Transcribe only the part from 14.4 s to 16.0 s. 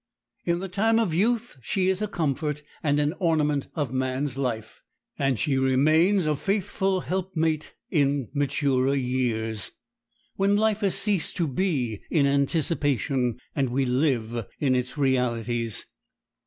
in its realities.